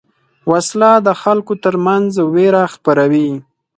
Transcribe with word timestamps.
وسله 0.51 0.91
د 1.07 1.09
خلکو 1.21 1.53
تر 1.63 1.75
منځ 1.85 2.11
وېره 2.33 2.63
خپروي 2.73 3.29